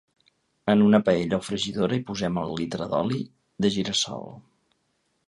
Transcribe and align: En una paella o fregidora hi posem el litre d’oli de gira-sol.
En 0.73 0.79
una 0.85 0.99
paella 1.09 1.39
o 1.41 1.43
fregidora 1.47 1.99
hi 1.99 2.03
posem 2.07 2.39
el 2.45 2.55
litre 2.61 2.87
d’oli 2.95 3.21
de 3.67 3.73
gira-sol. 3.77 4.27